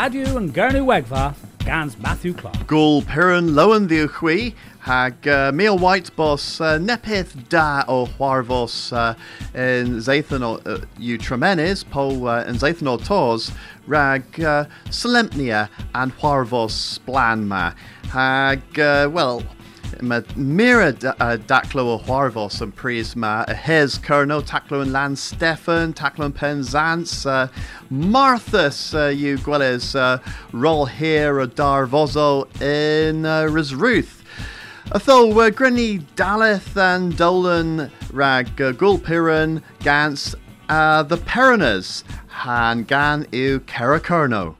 [0.00, 2.66] Radio and Gernu Wegva, Gans Matthew Clark.
[2.66, 9.14] Gul Piran Lowen the Uchwi, hag uh, White Boss uh, Nepith Da o Huarvos uh,
[9.52, 13.52] in Zathan o uh, you Tremenes, Po uh, Zathan o Tos,
[13.86, 14.64] rag uh,
[15.94, 17.74] and Huarvos Splanma.
[18.06, 19.42] Hag, uh, well,
[20.02, 25.92] Ma mira uh, daclo o Huarvos and Prisma, a hes Kerno, Taclo and Lan Stefan,
[25.92, 27.48] Taclo and Penzance, uh,
[27.90, 34.22] Marthas, uh, you Gweles, uh, here a Darvozo in uh, Risruth.
[34.86, 40.34] Atho uh, Grenny Daleth and Dolan Rag uh, Gulpiran Gans
[40.68, 44.56] uh, the Perinas Han Gan u Kerakerno.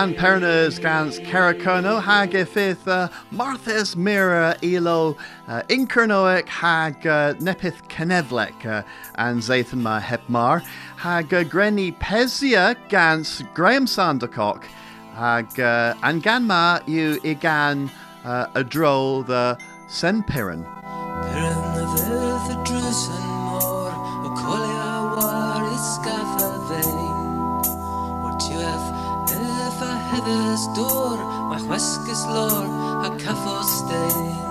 [0.00, 2.86] An pernas gans Kerakono hag ifith
[3.30, 5.14] Marthes mira ilo
[5.46, 8.82] uh, inkernoek hag nepith kenevlek uh,
[9.16, 10.62] an zathan ma hepmar
[10.96, 14.64] hag grenny pesia gans Graham Sandercock
[15.16, 17.20] hag uh, an gan ma yw
[18.24, 20.22] uh, y dro the Sen
[31.70, 32.66] dŵr Mae chwesgus lor
[33.06, 34.49] a caffo stein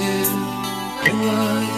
[0.00, 1.73] a byb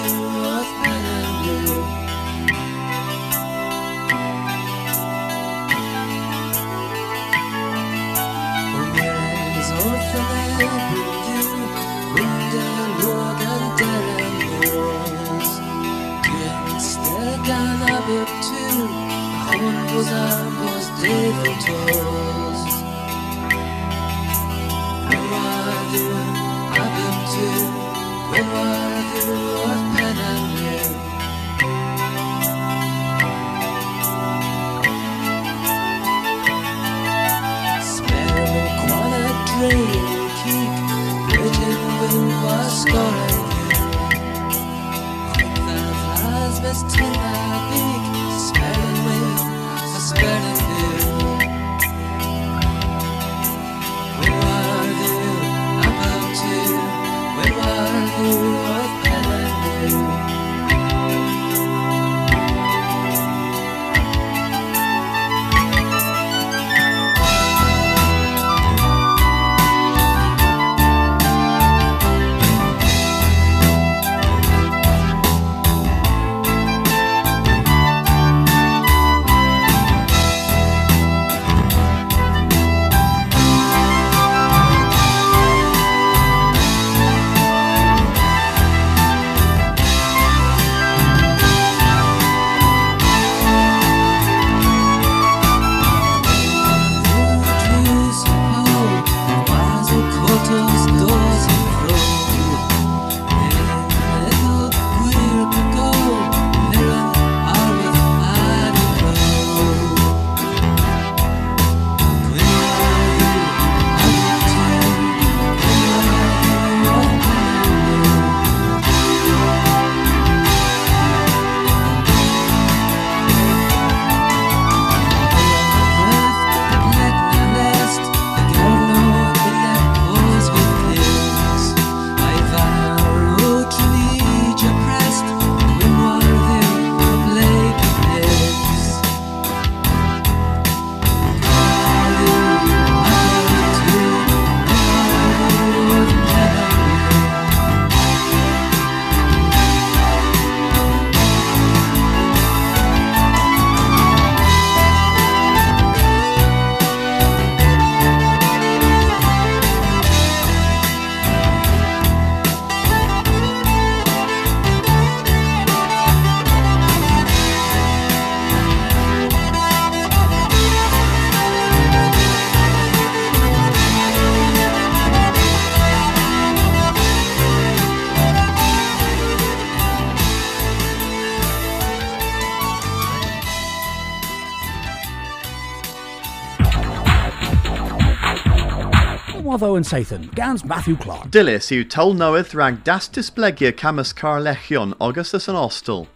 [189.56, 191.30] And Sathan, Gans Matthew Clark.
[191.30, 196.08] Dilys yw tol newydd rhag das disblegia camas carlechion Augustus and Ostel.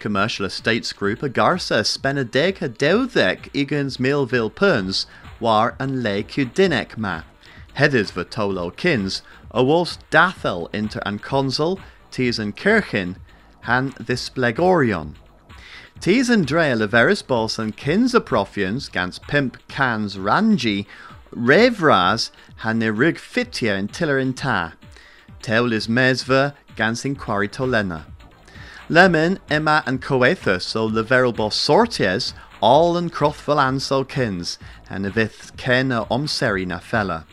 [0.00, 5.06] Commercial Estates Group a garsa spen a dewddeg igans milville perns
[5.38, 7.22] war an le cudinec ma.
[7.76, 9.22] Hedys for tolo kins,
[9.52, 11.78] a was dathel inter an consul,
[12.10, 13.14] tis an kirchen,
[13.60, 15.14] han displegorion.
[16.00, 20.84] Tis an dre leveris bos an kins a profians gans pimp cans rangi,
[21.34, 24.74] revras han ne rig fitia in tiller in ta.
[25.42, 28.04] Teul is mesva gans in quarry tolena.
[28.88, 34.58] Lemon, Emma and Coethus so leveril bos sorties, all an crothful ansel kins,
[34.88, 37.26] and evith ken a omseri na fella.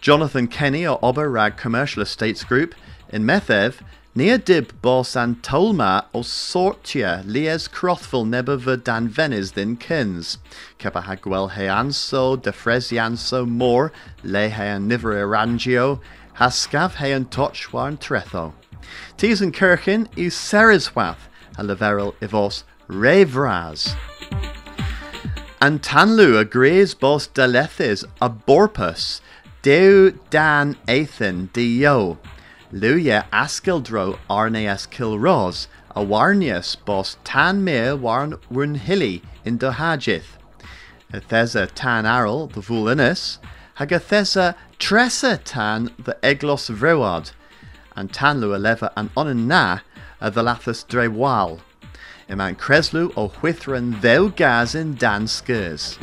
[0.00, 2.74] Jonathan Kenny o Ober Rag Commercial Estates Group
[3.08, 3.80] in Methev,
[4.16, 10.38] Nia dib bos an tolma o sortia lies crothful neba v dan venis din kins.
[10.78, 13.92] Kepa ha gwel he anso, de fresianso mor,
[14.24, 16.00] le he an niver erangio,
[16.32, 18.54] ha scav he an toch war an tretho.
[19.18, 23.94] Tis an kirchen is seriswath, a leverel ivos revraz.
[25.60, 29.20] An tanlu a graze bos dalethis a borpus,
[29.60, 32.16] deu dan athan dio.
[32.76, 40.36] Luya askildro arneas kilros, a warnius bos tan me warn wurnhili in dohajith.
[41.10, 43.38] Athesa tan arl, the vulinus,
[43.78, 47.32] hagathesa tressa tan the eglos vrewad,
[47.96, 49.78] and tanlu eleva and onan na
[50.20, 51.60] a the lathus drewal.
[52.28, 55.96] Iman Creslu o Whithran thou gas in dan skers.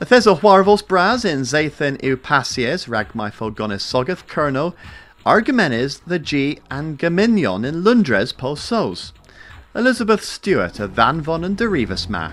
[0.00, 4.74] Athes o Huarvos bras in Zathan eu pasies ragmai folgonis sogath kerno,
[5.24, 9.12] Argomenes the G and Gaminion in Lundres po sos.
[9.72, 12.32] Elizabeth Stewart a Vanvon and Derivas ma.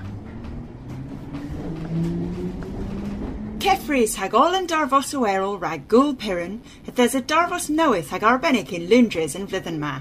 [3.59, 8.09] Kefris hag all an darvos o erol rag gul pirin, at there's a darvos knoweth
[8.09, 9.99] hag arbenic in Lundres and Vlithen ma.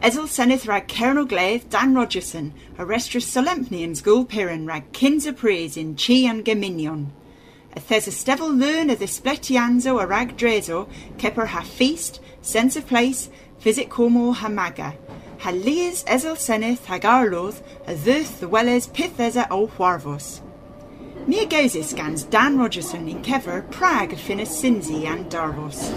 [0.00, 4.92] Ezel senneth rag Colonel Glaith Dan Rogerson, a restris solemni in Gul pirin rag
[5.36, 7.10] praise in Chi and Gaminion.
[7.76, 12.86] Athes a stevel learn of the spletianzo a rag drezo, keper ha feast, sense of
[12.86, 14.94] place, visit como ha maga.
[15.38, 20.40] Ha lias ezel senneth hag arloth, a thirth the welles pithesa o huarvos.
[21.26, 25.90] Mia Gozis scans Dan Rogerson in Kever, Prague, Finis Sinzi and Darvos.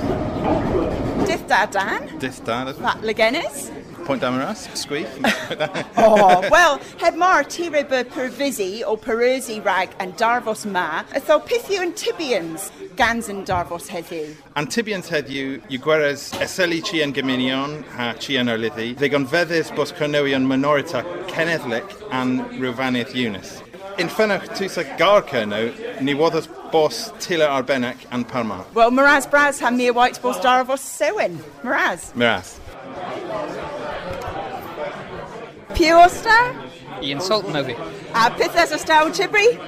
[1.26, 2.08] Dith da Dan?
[2.20, 3.72] Dith da, that's That Legenis?
[4.06, 5.08] Point us, squeak.
[5.98, 11.82] Oh, well, heb mar tirebe per visi o perusi rag and Darvos ma, atho pithu
[11.82, 14.36] and Tibians, Gans and Darvos heddiw.
[14.56, 19.76] Antibians head you, you gweres eseli chi en gyminion, ha chi en arliddi, ddigon feddys
[19.76, 23.64] bos cornewion minorita cenedlic an rwfanydd Eunice.
[23.98, 25.72] In ffynach tŵs a gar cerno,
[26.02, 28.66] ni woddys bos tila arbenac an parma.
[28.76, 31.44] Well, Miraz Braz ha Mia White Bos Darvos Sewin.
[31.64, 32.12] Miraz.
[32.14, 32.60] Miras.
[35.76, 36.38] Puosta?
[37.02, 37.76] Ian Saltnovi.
[38.14, 39.60] A uh, Pithes o Staw Tibri?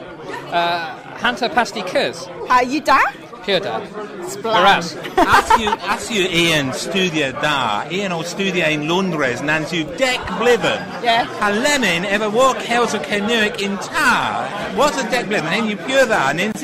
[0.51, 2.27] Uh, Hunter Pasty Kuz.
[2.27, 2.99] Uh, ha you da?
[3.43, 3.79] Pure da.
[4.27, 4.83] Splan.
[5.17, 10.19] As you, as you Ian studio da, Ian o studio in Londres, nans you deck
[10.39, 10.79] bliven.
[11.03, 11.25] Yeah.
[11.39, 14.47] Ha lemon ever walk house o Canuic in tar.
[14.75, 15.51] What's a deck bliven?
[15.51, 16.63] And you pure that, nins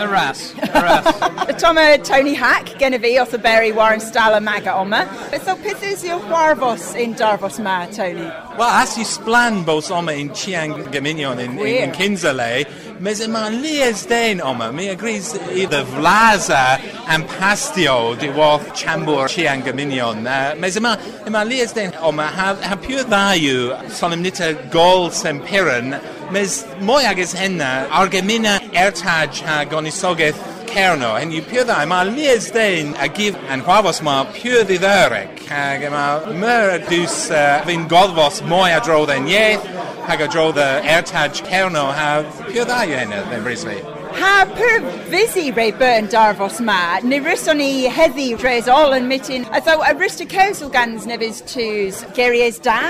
[0.00, 0.06] you?
[0.06, 0.54] Miraz.
[0.56, 1.60] Miraz.
[1.60, 5.08] Toma Tony Hack, Genevieve Otherberry, Warren Stala Maga Oma.
[5.44, 8.22] So Pithes your Warvos in Darvos Ma, Tony.
[8.58, 11.94] Well, as you splan both oma in Chiang Gaminion in, in, in Weird.
[11.94, 16.78] Kinzale, mes ma lies den oma, mi agrees either Vlaza
[17.08, 20.26] and Pastio di wath Chambor Chiang Gaminion.
[20.26, 20.96] Uh, mes ma,
[21.28, 26.00] ma lies den oma, ha, ha pure dda'iw solemnita gol sempiran,
[26.32, 30.38] mes mwy agos henna, argemina ertaj ha gonisogeth
[30.70, 35.40] Cerno, and you pure that, ma lies den a gif and hwafos ma pure ddidderec,
[35.46, 39.64] hag ma myr dus uh, fi'n goddfos mwy a dro dden ieth,
[40.06, 42.22] hag a dro the ertaj Cerno, ha
[42.54, 43.99] yw hynny, then brisly.
[44.12, 49.94] Ha per visi re burn Darvos Ma, ni rysoni heddi dres all and mitin, a
[49.94, 52.80] rysta council gans nevis tus Geries da?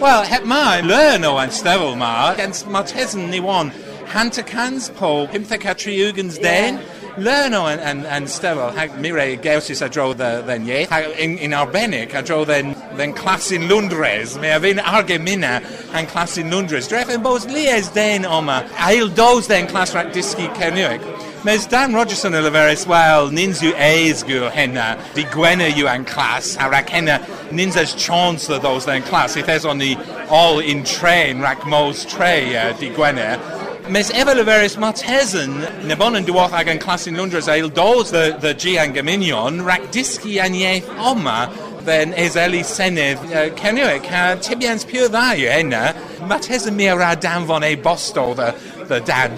[0.00, 3.70] Well, het ma learn o an stefel ma, against ma tesyn ni wan,
[4.06, 9.36] hanta cans po, pimthec a triugans den, learn o an, an, an stefel, hag mire
[9.36, 14.60] gausis a dro in, in arbenic a dro then, then clas in Lundres, me a
[14.60, 15.62] fin argemina
[15.94, 16.88] an clas in Lundres.
[16.88, 21.02] Dref yn bos lies den oma, ail dos den clas rat disgi cernuic.
[21.44, 26.56] Mes Dan Rogerson y leferus, wel, nins yw eis henna, di gwena yw an clas,
[26.58, 29.96] a rac henna, nins as chance those then clas, if there's on the
[30.28, 33.38] all in train, rac mos tre, uh, di gwena.
[33.88, 38.78] Mes ever leferus Martesan, nebon yn dywoth ag an clas ail dos the, the G
[38.78, 39.80] an Gaminion, rac
[40.98, 41.52] oma,
[41.84, 45.94] then Ezeli Senydd uh, Cenwic, ha tibians pure dda yw henna,
[46.26, 48.50] Martesan mi a ra danfon e bosto, the,
[48.86, 49.36] the Dan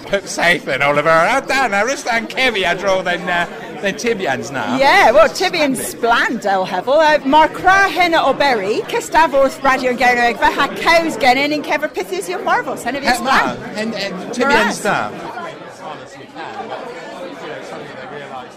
[0.65, 4.77] then Oliver, Dan, a rys dan cefi a then, uh, then tibians now.
[4.77, 10.37] Yeah, well, Tibian Splan Del Hevel, uh, Mar Cra Henna o Berry, Cestavwrth Radio Gernoeg,
[10.37, 13.57] fe ha cows genin in Kever Pithys your Marvos, Henna Het ma, Splan.
[13.77, 15.09] en, en tibians da.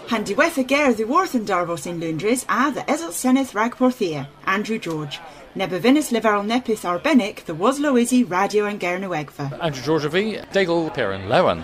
[0.09, 4.27] Han diwetha ger the Worth and Darvos in Lundres, a the Ezel Seneth Rag Porthia,
[4.45, 5.19] Andrew George.
[5.55, 9.57] Nebevinus Liverl Nepith Arbenic, the Waslo Izzy Radio and Gernoegva.
[9.61, 11.63] Andrew George V, Daigle Perrin Lewan.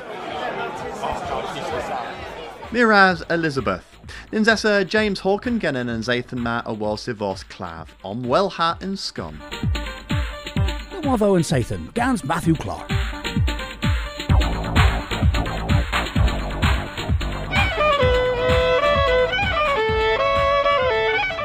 [2.72, 3.84] Miraz Elizabeth.
[4.32, 7.14] Essa James Hawken genin yn Zathan ma a walsi
[7.50, 9.40] clav, om well hat in scum.
[11.02, 12.88] Watho and Sathan, Gans Matthew Clark.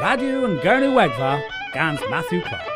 [0.03, 2.74] Radio and Gurney Wegva, Gans Matthew Clark.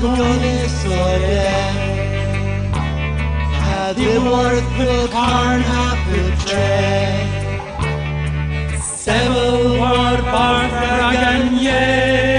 [0.00, 2.74] Gonis dead.
[3.64, 7.20] Had the worth the carn half a tray.
[8.80, 12.29] Several war Barthragan, yeah.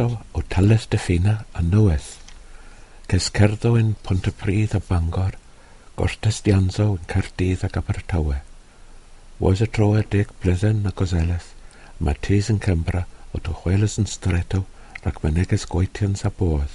[0.00, 2.16] cyntaf o Tales Fina a Nywys,
[3.10, 5.34] Cescerddo yn Pontypridd a Bangor,
[5.96, 8.38] Gortes Dianzo yn Caerdydd ac Abertawe.
[9.40, 11.50] Was y tro ar deg blyddyn a gozeleth,
[11.98, 12.16] mae
[12.54, 14.64] yn Cembra o Tychwelys yn Streto
[15.02, 16.72] rhac myneges gweithians a boedd.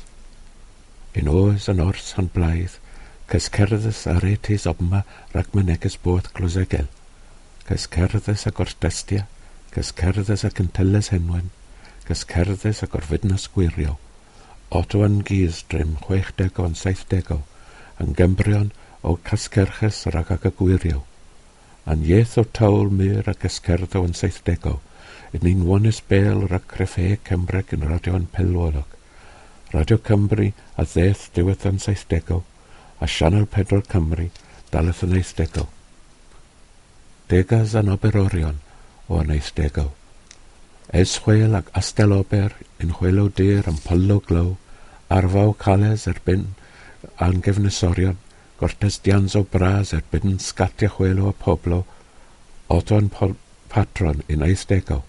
[1.17, 2.77] Yn oes yn ors han blaidd,
[3.31, 5.01] Cyscerddus a retes obma
[5.33, 6.91] rhac myneges boedd glosegel.
[7.65, 9.25] Cyscerddus a gortestia,
[9.73, 11.49] Cyscerddus a cynteles henwen,
[12.07, 13.97] gysgerddes ac orfydnas gwiriol,
[14.79, 17.37] Otwan Gys drym 60 o'n 70
[18.03, 21.03] yn gembrion o casgerches rag ag y gwiriol,
[21.85, 24.79] a'n ieth o tawl myr ac esgerdo yn 70
[25.35, 28.87] yn un wanys bel rag creffe Cymreg yn radio'n pelwolog,
[29.75, 32.37] Radio Cymru a ddeth diwedd yn 70
[33.03, 34.29] a Sianel 4 Cymru
[34.71, 35.65] daleth yn 80.
[37.31, 38.61] Degas an Oberorion
[39.09, 39.89] o yn 80.
[40.93, 44.51] Esgwel ac astelober yn chwelo dir yn pylo glow,
[45.09, 46.43] arfaw cales erbyn
[47.25, 48.17] angefnesorion,
[48.59, 51.85] gortes dians o bras erbyn sgatia chwelo a poblo,
[52.69, 53.09] odon
[53.69, 55.01] patron yn eithdegaw,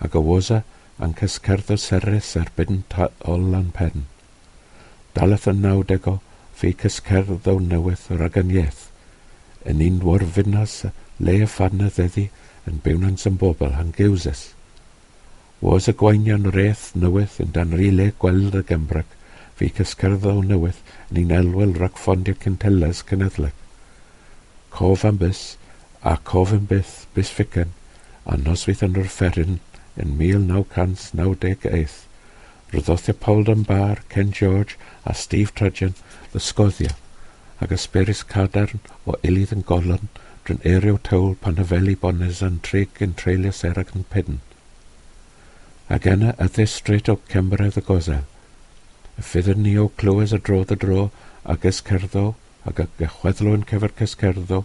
[0.00, 0.62] ac awosa
[1.04, 2.82] yn cysgerdd o seres erbyn
[3.34, 4.06] olan pen.
[5.14, 6.20] Daleth yn nawdego
[6.56, 8.88] fi cysgerdd o newydd rag yn ieth,
[9.68, 10.86] yn un warfynas
[11.20, 14.48] le y ffanedd yn bywnans yn bobl han gewsys.
[15.60, 19.10] Was y gwainion reth newydd yn danrile gweld y Gymraeg,
[19.58, 20.78] fe cysgerddodd newydd
[21.10, 23.52] yn un elwel rhag ffondio cynteles cenedlec.
[24.72, 25.42] Cof am bus,
[26.00, 27.74] a cof yn byth, bus ficen,
[28.24, 29.58] a noswyth yn rferyn
[30.00, 32.00] yn 1998,
[32.72, 35.96] ryddothio Paul Dunbar, Ken George a Steve Trudgeon
[36.32, 36.96] ddysgoddio
[37.60, 40.08] ac ysberis cadarn o ilydd yn golon
[40.46, 44.40] drwy'n erio tewl pan hyfeli bonnes yn trig yn treulio serag yn pedyn
[45.94, 48.20] ac yna addys stryd o cemredd y gosa.
[49.30, 51.08] Fyddwn ni o clywed y drodd y dro
[51.42, 52.24] a yscerddo
[52.70, 54.60] ag y gychweddlwyn cefer cysgerddo,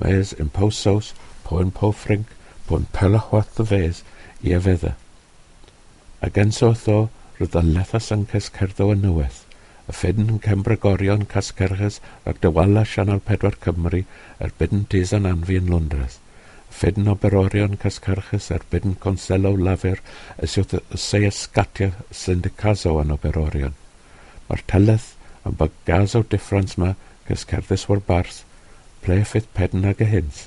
[0.00, 1.12] maes yn powsos,
[1.46, 2.32] poen powffrinc,
[2.66, 4.02] poen pelahwath y fes
[4.42, 4.96] i efedda.
[6.26, 6.98] Ac yn sotho,
[7.38, 9.42] roedd y lethas yn cysgerddo yn nyweth,
[9.86, 14.02] y ffyn yn cembrygorion casgerchus ac dywala sianel pedwar Cymru
[14.42, 16.18] erbyn tys yn anfi yn Londres.
[16.70, 20.02] Ffedin o berorion cascarchas ar bedn conselaw lafur
[20.42, 23.76] y seisgatia syndicazo yn o berorion.
[24.48, 25.12] Mae'r teleth
[25.48, 26.94] yn bagazo differans ma
[27.30, 28.42] cysgerddus o'r barth,
[29.02, 30.46] ple ffydd pedn ag y hynt.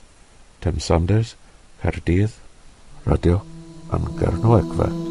[0.64, 1.36] Tim Saunders,
[1.84, 2.36] Caerdydd,
[3.08, 3.42] Radio
[3.96, 5.09] Amgyrnwegfa.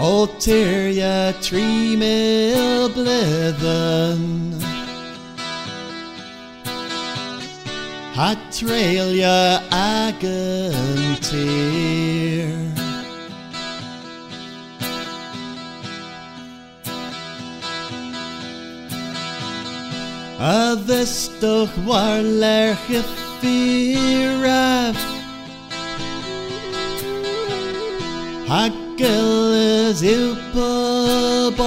[0.00, 4.54] Ulterior tree mill blithen.
[8.14, 11.28] Hot trail ya agantir.
[20.40, 20.76] A
[22.22, 24.96] lerch y ffyraf
[28.48, 29.57] Hagel
[29.88, 31.62] is yw pobol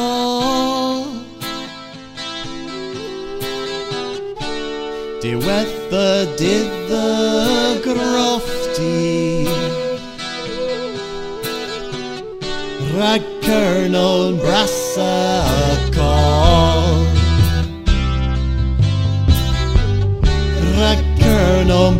[5.24, 9.48] Diwetha dydd y grofti
[12.92, 17.02] Rhag cyrnol brasa y col
[20.78, 21.98] Rhag cyrnol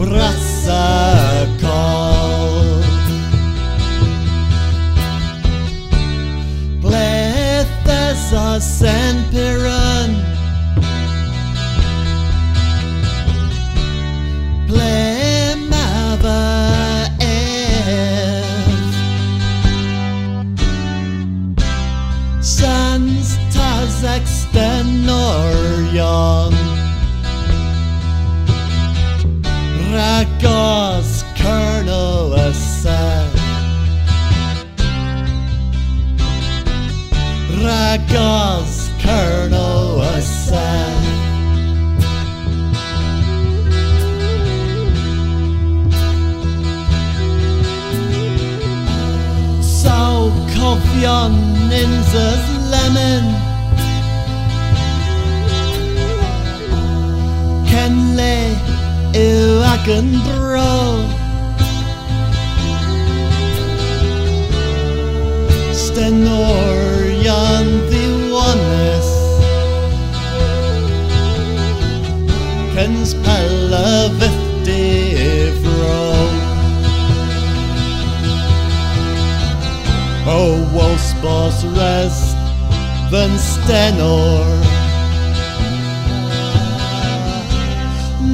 [83.72, 84.46] Fyn stenor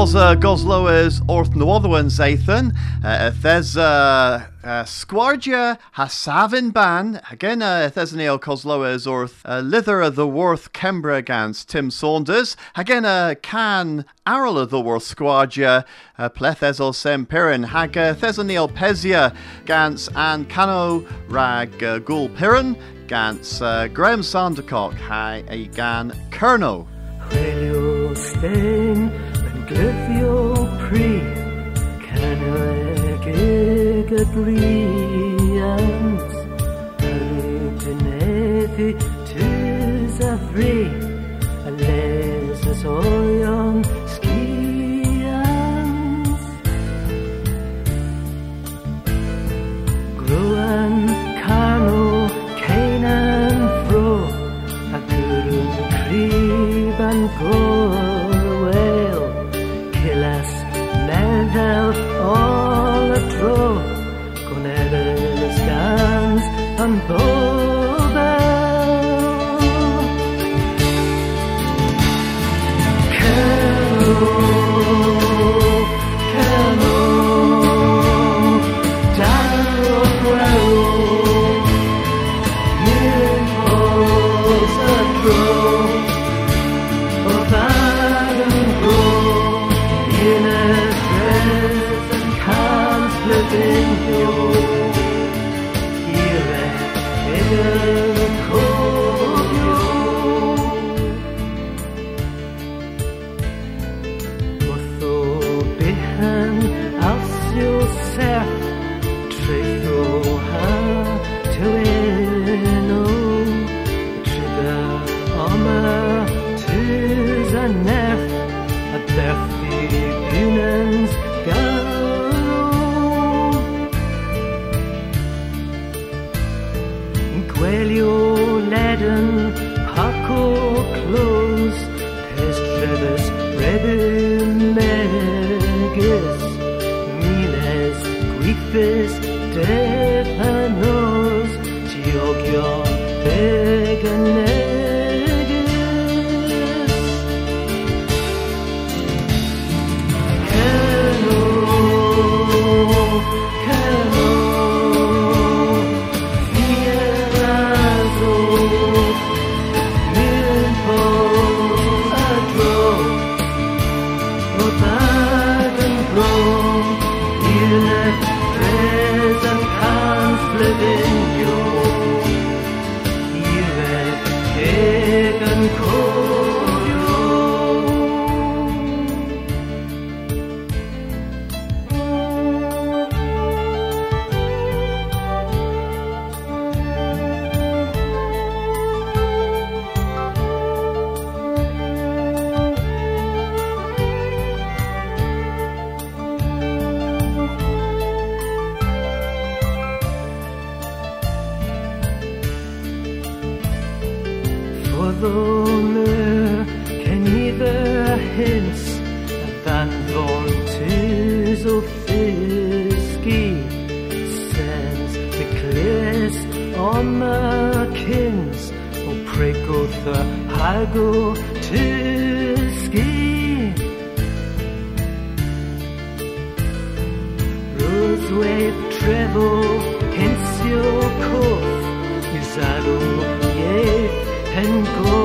[0.01, 7.91] was uh, Goslower's Orth Nootherwan Zathan, uh, Thes uh, uh, Squardia Hasavin Ban, again, uh,
[7.93, 14.05] Thesneo Coslower's Orth uh, Lither of the Worth Kembra Gans Tim Saunders, again, uh, Can
[14.25, 15.85] of the Worth Squardia,
[16.17, 19.35] uh, Plethesol Sempirin, Hag uh, Thesneo Pesia
[19.65, 26.87] Gans and Cano Rag uh, Gul Piran, Gans uh, Graham Sandercock, Hi a Gan Kerno.
[29.71, 31.11] Chwilio stein yn glyfio pri
[32.03, 36.33] Canweg ag y brians
[37.79, 38.89] gyneddu
[39.29, 40.77] tys a fri
[41.63, 42.59] A les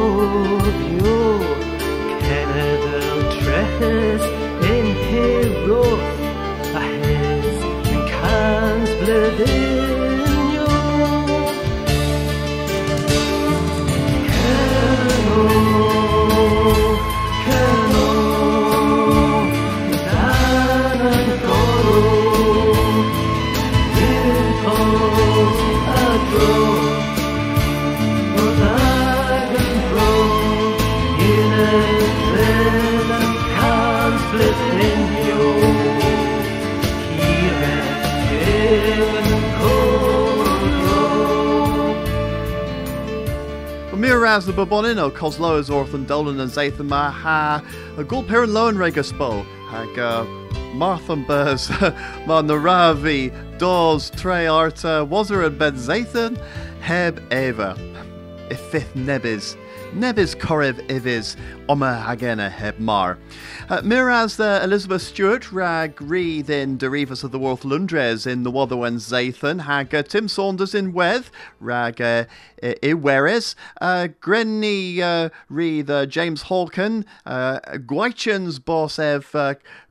[0.06, 1.20] govio
[2.26, 3.00] Canada
[3.34, 4.24] trehes
[4.72, 5.84] in hero
[6.80, 7.44] ahead
[7.92, 10.68] and cans bledinio
[14.28, 15.85] Cano,
[44.26, 47.62] Miraz the Babonin o Cosloas Orthan Dolan and Zathan Ma ha
[47.96, 50.24] a Gulper and Loan Regaspo hag uh,
[50.74, 51.70] Marthan Burs
[52.26, 56.36] Ma Naravi Dawes Trey Arta Wazer and Ben Zathan
[56.80, 57.76] Heb Eva
[58.50, 59.56] Ifith Nebis
[59.94, 61.36] Nebis Korev Ivis
[61.68, 63.18] Oma Hagena Heb Mar.
[63.68, 68.50] Uh, Miraz the Elizabeth Stewart Rag Reed in Derivas of the Worth Lundres in the
[68.52, 72.24] Wotherwen Zathan Hag uh, Tim Saunders in Weth Rag uh,
[72.62, 78.62] Iweres uh, Grenny uh, Reed uh, James Hawken uh, Gwychans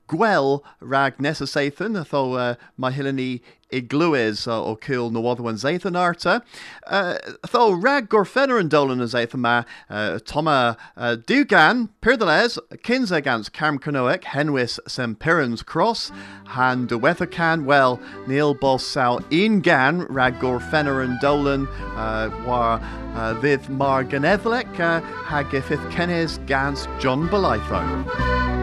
[0.07, 3.41] Gwel rag nessa Sathan, tho uh, mae hilani
[3.71, 6.41] igluis uh, o cil na wadwan Zathan arta.
[6.85, 7.17] Uh,
[7.51, 13.79] tho rag gorfenner and dolan as Zathan ma uh, Toma uh, Dugan, Pirdales, Kinsegans Carm
[13.79, 16.11] Canoic, Henwis Sem Pirans Cross,
[16.47, 22.79] Han de Weathercan, well, Neil Sal Ingan, rag gorfenner and dolan, uh, war
[23.15, 28.54] uh, Viv Mar Ganevlek, uh, Hagifith Kennes Gans John Belitho.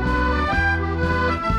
[1.02, 1.51] Brogoth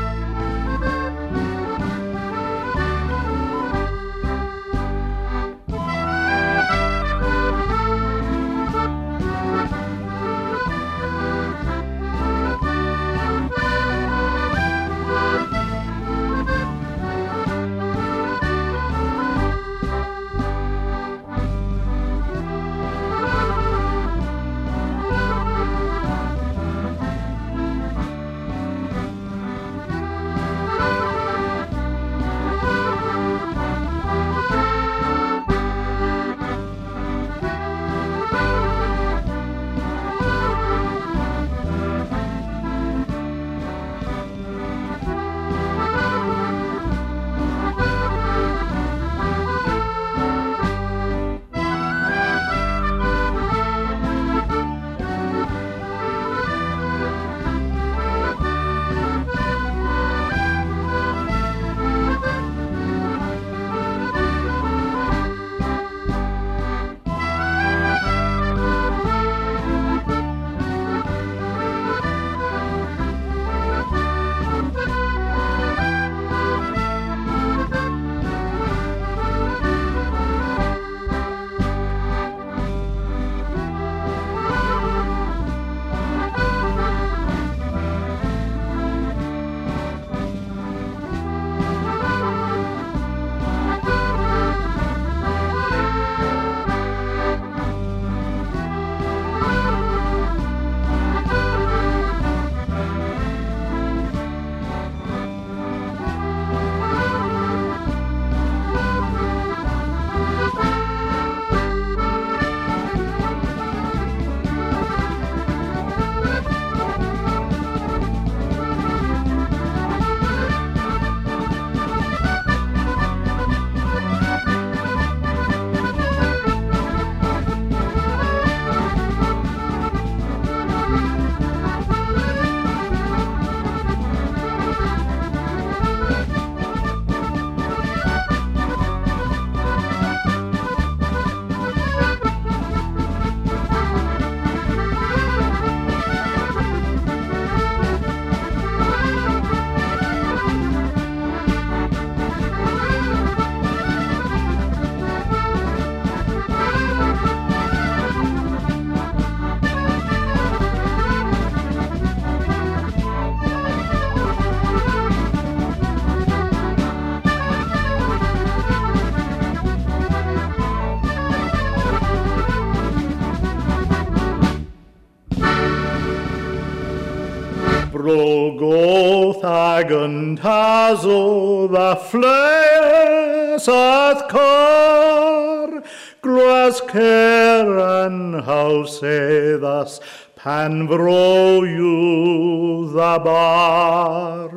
[179.44, 185.82] ag yn taso dda ffles ath cor.
[186.22, 189.92] Glas cer an hawseddas
[190.36, 194.50] pan fro yw dda bar.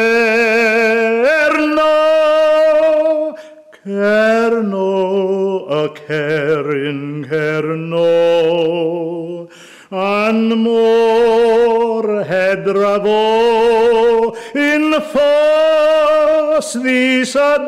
[3.84, 4.92] cerno,
[5.68, 8.08] y cerin cerno,
[9.90, 13.26] an mor hedrafo
[14.54, 17.58] in ffos ddys a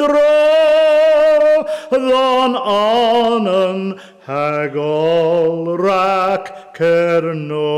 [1.91, 7.70] dro, ddon anen hagol rac cerno.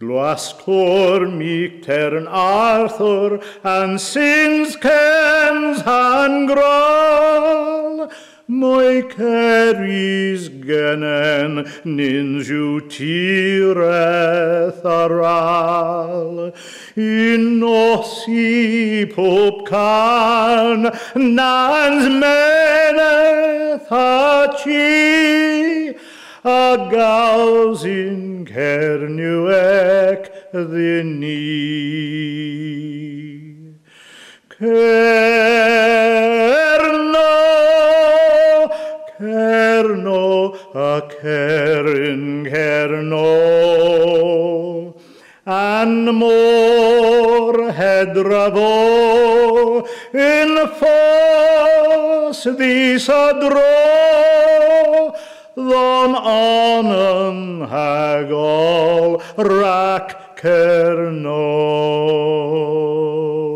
[0.00, 8.10] Glascor mictern Arthur and sins kens han grol
[8.46, 16.52] Moi ceris genen ninju tireth aral.
[16.94, 25.96] In osi pob can nans meneth a chi
[26.44, 27.84] a gals
[40.74, 43.24] cerno, a cerin cerno,
[45.46, 48.72] an mor hedrafo
[50.12, 55.14] in ffos ddys a dro,
[55.56, 61.42] ddon anen hagol rac cerno.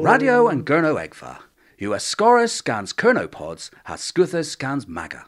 [0.02, 1.38] Radio and Gurno Egfa.
[1.80, 5.26] Are Scorus scans Kernopods, has Scuthus scans Maga.